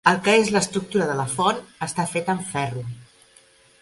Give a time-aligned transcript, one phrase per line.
[0.09, 2.85] El que és l'estructura de la font està feta amb ferro.